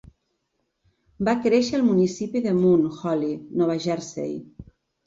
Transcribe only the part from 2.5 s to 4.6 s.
Mount Holly, Nova Jersei.